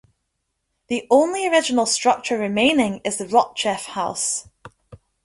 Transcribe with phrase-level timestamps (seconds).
[0.87, 4.47] The only original structure remaining is the Rotchev House.